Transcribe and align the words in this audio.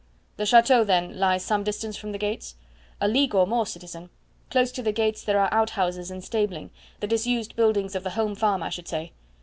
"The 0.37 0.47
chateau, 0.47 0.83
then, 0.83 1.19
lies 1.19 1.45
some 1.45 1.63
distance 1.63 1.95
from 1.95 2.11
the 2.11 2.17
gates?" 2.17 2.55
"A 2.99 3.07
league 3.07 3.35
or 3.35 3.45
more, 3.45 3.67
citizen. 3.67 4.09
Close 4.49 4.71
to 4.71 4.81
the 4.81 4.91
gates 4.91 5.23
there 5.23 5.39
are 5.39 5.53
outhouses 5.53 6.09
and 6.09 6.23
stabling, 6.23 6.71
the 7.01 7.05
disused 7.05 7.55
buildings 7.55 7.93
of 7.93 8.01
the 8.03 8.09
home 8.17 8.33
farm, 8.33 8.63
I 8.63 8.69
should 8.71 8.87
say." 8.87 9.11